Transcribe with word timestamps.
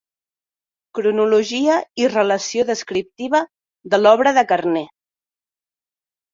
«Cronologia 0.99 1.75
i 2.05 2.09
relació 2.15 2.67
descriptiva 2.71 3.45
de 3.95 4.03
l'obra 4.03 4.37
de 4.41 4.47
Carner». 4.57 4.87